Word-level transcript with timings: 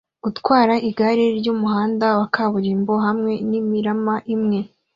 gutwara 0.23 0.73
igare 0.89 1.25
ryumuhanda 1.39 2.05
wa 2.19 2.27
kaburimbo 2.35 2.93
hamwe 3.05 3.33
nimirima 3.49 4.13
imwe 4.35 4.59